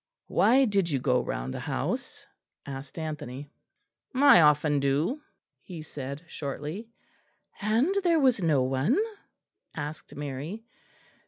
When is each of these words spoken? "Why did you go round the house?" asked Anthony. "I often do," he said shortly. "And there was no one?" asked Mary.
"Why 0.29 0.65
did 0.65 0.89
you 0.89 0.97
go 0.97 1.21
round 1.21 1.53
the 1.53 1.59
house?" 1.59 2.25
asked 2.65 2.97
Anthony. 2.97 3.51
"I 4.15 4.39
often 4.41 4.79
do," 4.79 5.21
he 5.61 5.83
said 5.83 6.23
shortly. 6.27 6.89
"And 7.61 7.93
there 8.03 8.19
was 8.19 8.41
no 8.41 8.63
one?" 8.63 8.97
asked 9.75 10.15
Mary. 10.15 10.63